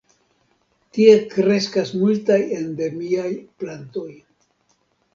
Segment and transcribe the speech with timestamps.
[0.97, 4.11] Tie kreskas multaj endemiaj plantoj.